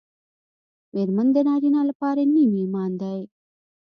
[0.93, 3.19] مېرمن د نارینه لپاره نیم ایمان دی